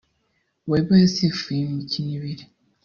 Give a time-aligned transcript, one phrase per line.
[0.69, 2.45] Webb yasifuye imikino ibiri